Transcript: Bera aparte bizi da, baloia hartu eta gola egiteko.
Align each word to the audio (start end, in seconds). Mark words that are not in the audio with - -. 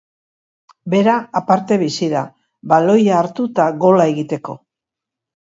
Bera 0.93 1.17
aparte 1.39 1.77
bizi 1.81 2.09
da, 2.15 2.23
baloia 2.73 3.13
hartu 3.19 3.47
eta 3.53 3.69
gola 3.85 4.09
egiteko. 4.17 4.59